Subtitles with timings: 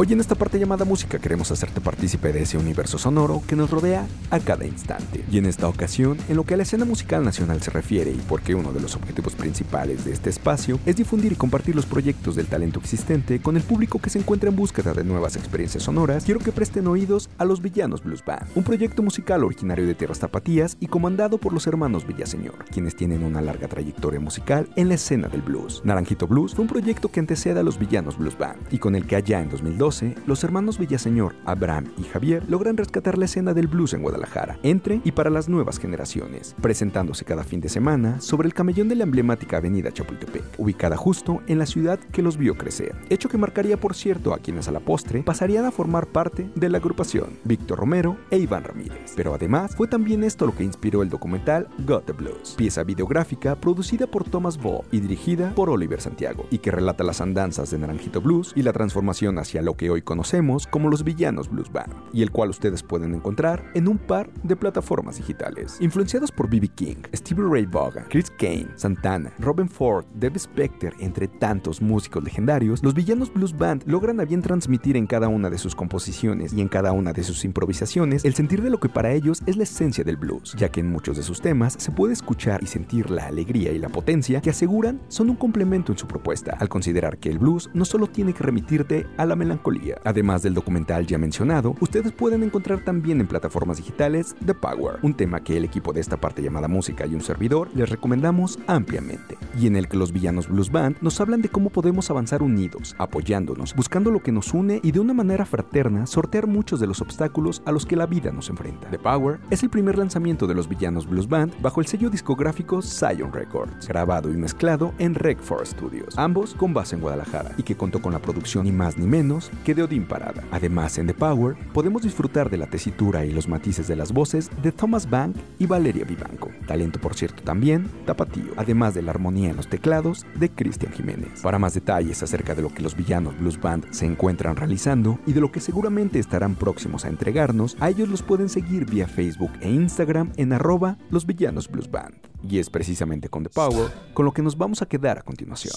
[0.00, 3.68] Hoy en esta parte llamada música queremos hacerte partícipe de ese universo sonoro que nos
[3.68, 5.24] rodea a cada instante.
[5.28, 8.22] Y en esta ocasión, en lo que a la escena musical nacional se refiere y
[8.28, 12.36] porque uno de los objetivos principales de este espacio es difundir y compartir los proyectos
[12.36, 16.24] del talento existente con el público que se encuentra en búsqueda de nuevas experiencias sonoras,
[16.24, 20.20] quiero que presten oídos a Los Villanos Blues Band, un proyecto musical originario de Tierras
[20.20, 24.94] Tapatías y comandado por los hermanos Villaseñor, quienes tienen una larga trayectoria musical en la
[24.94, 25.82] escena del blues.
[25.84, 29.04] Naranjito Blues fue un proyecto que antecede a Los Villanos Blues Band y con el
[29.04, 29.48] que allá en
[29.88, 34.58] 2012 los hermanos Villaseñor, Abraham y Javier logran rescatar la escena del blues en Guadalajara,
[34.62, 38.96] entre y para las nuevas generaciones, presentándose cada fin de semana sobre el camellón de
[38.96, 43.38] la emblemática avenida Chapultepec, ubicada justo en la ciudad que los vio crecer, hecho que
[43.38, 47.38] marcaría por cierto a quienes a la postre pasarían a formar parte de la agrupación,
[47.44, 49.12] Víctor Romero e Iván Ramírez.
[49.16, 53.54] Pero además fue también esto lo que inspiró el documental Got the Blues, pieza videográfica
[53.56, 57.78] producida por Thomas Ball y dirigida por Oliver Santiago, y que relata las andanzas de
[57.78, 61.94] Naranjito Blues y la transformación hacia lo que hoy conocemos como los villanos Blues Band,
[62.12, 65.78] y el cual ustedes pueden encontrar en un par de plataformas digitales.
[65.80, 66.68] Influenciados por B.B.
[66.68, 72.82] King, Stevie Ray Vaughan, Chris Kane, Santana, Robin Ford, Dave Specter, entre tantos músicos legendarios,
[72.82, 76.60] los villanos Blues Band logran a bien transmitir en cada una de sus composiciones y
[76.60, 79.62] en cada una de sus improvisaciones el sentir de lo que para ellos es la
[79.62, 83.10] esencia del blues, ya que en muchos de sus temas se puede escuchar y sentir
[83.10, 87.18] la alegría y la potencia que aseguran son un complemento en su propuesta, al considerar
[87.18, 89.67] que el blues no solo tiene que remitirte a la melancolía,
[90.04, 95.14] Además del documental ya mencionado, ustedes pueden encontrar también en plataformas digitales The Power, un
[95.14, 99.36] tema que el equipo de esta parte llamada música y un servidor les recomendamos ampliamente,
[99.58, 102.96] y en el que los villanos Blues Band nos hablan de cómo podemos avanzar unidos,
[102.98, 107.02] apoyándonos, buscando lo que nos une y de una manera fraterna sortear muchos de los
[107.02, 108.88] obstáculos a los que la vida nos enfrenta.
[108.90, 112.80] The Power es el primer lanzamiento de los villanos Blues Band bajo el sello discográfico
[112.80, 117.76] Zion Records, grabado y mezclado en Rec Studios, ambos con base en Guadalajara, y que
[117.76, 120.44] contó con la producción ni más ni menos que de Odín Parada.
[120.50, 124.50] Además, en The Power podemos disfrutar de la tesitura y los matices de las voces
[124.62, 126.50] de Thomas Bank y Valeria Vivanco.
[126.66, 128.52] Talento, por cierto, también tapatío.
[128.56, 131.40] Además de la armonía en los teclados de Cristian Jiménez.
[131.42, 135.32] Para más detalles acerca de lo que los villanos Blues Band se encuentran realizando y
[135.32, 139.52] de lo que seguramente estarán próximos a entregarnos, a ellos los pueden seguir vía Facebook
[139.60, 142.14] e Instagram en arroba los villanos Blues Band.
[142.48, 145.74] Y es precisamente con The Power con lo que nos vamos a quedar a continuación.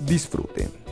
[0.00, 0.89] Disfruten.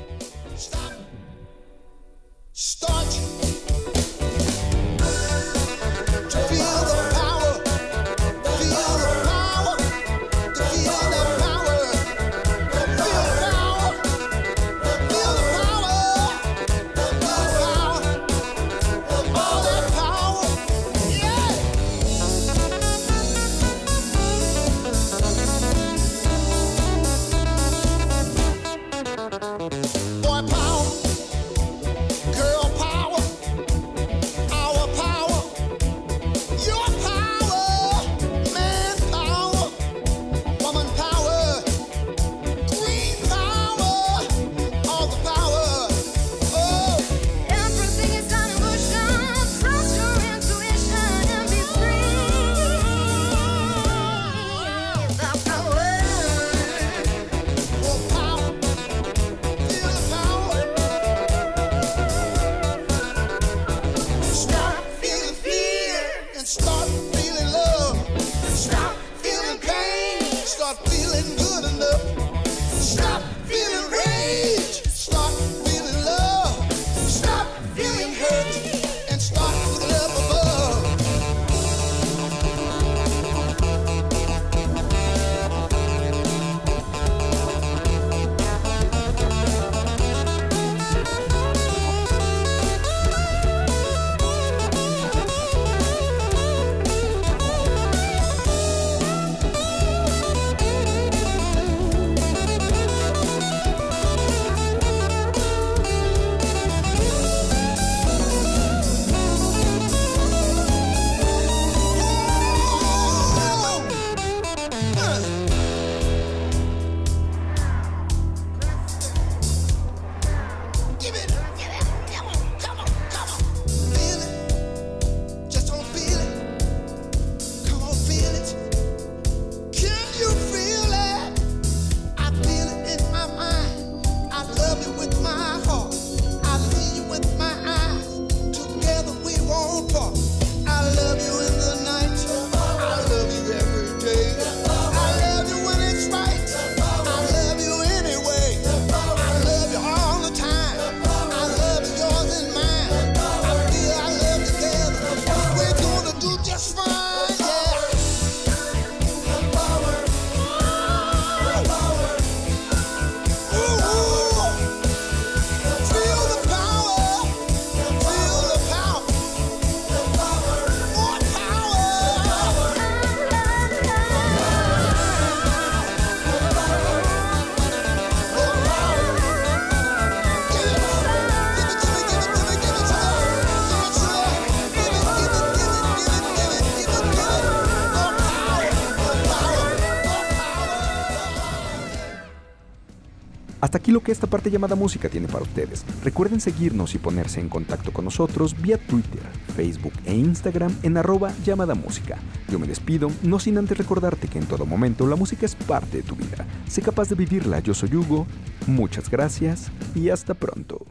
[193.61, 195.85] Hasta aquí lo que esta parte llamada música tiene para ustedes.
[196.05, 199.23] Recuerden seguirnos y ponerse en contacto con nosotros vía Twitter,
[199.57, 202.19] Facebook e Instagram en arroba llamada música.
[202.49, 205.99] Yo me despido, no sin antes recordarte que en todo momento la música es parte
[205.99, 206.47] de tu vida.
[206.69, 208.27] Sé capaz de vivirla, yo soy Hugo,
[208.67, 210.87] muchas gracias y hasta pronto.